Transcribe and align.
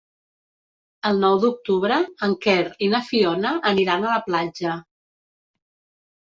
El 1.09 1.19
nou 1.25 1.35
d'octubre 1.43 1.97
en 2.27 2.33
Quer 2.45 2.63
i 2.87 2.89
na 2.95 3.03
Fiona 3.11 3.53
aniran 3.73 4.09
a 4.09 4.15
la 4.15 4.25
platja. 4.31 4.75